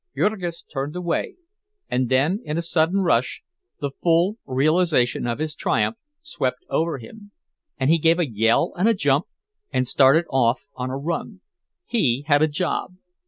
Jurgis 0.15 0.63
turned 0.73 0.95
away, 0.95 1.35
and 1.87 2.09
then 2.09 2.39
in 2.43 2.57
a 2.57 2.63
sudden 2.63 3.01
rush 3.01 3.43
the 3.79 3.91
full 3.91 4.37
realization 4.47 5.27
of 5.27 5.37
his 5.37 5.53
triumph 5.53 5.95
swept 6.21 6.65
over 6.71 6.97
him, 6.97 7.31
and 7.77 7.91
he 7.91 7.99
gave 7.99 8.17
a 8.17 8.27
yell 8.27 8.73
and 8.75 8.89
a 8.89 8.95
jump, 8.95 9.25
and 9.71 9.87
started 9.87 10.25
off 10.31 10.63
on 10.73 10.89
a 10.89 10.97
run. 10.97 11.41
He 11.85 12.23
had 12.25 12.41
a 12.41 12.47
job! 12.47 12.95